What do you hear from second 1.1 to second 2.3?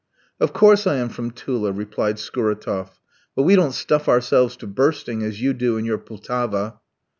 Tula," replied